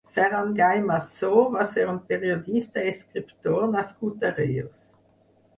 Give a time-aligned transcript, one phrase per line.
[0.17, 4.91] Ferran Gay Massó va ser un periodista i escriptor nascut a Reus.